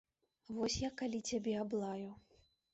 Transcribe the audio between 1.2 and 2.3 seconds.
цябе аблаю.